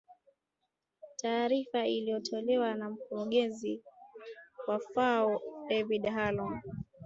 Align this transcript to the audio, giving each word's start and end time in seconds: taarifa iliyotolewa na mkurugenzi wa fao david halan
taarifa 1.17 1.87
iliyotolewa 1.87 2.73
na 2.73 2.89
mkurugenzi 2.89 3.81
wa 4.67 4.79
fao 4.79 5.41
david 5.69 6.07
halan 6.09 6.61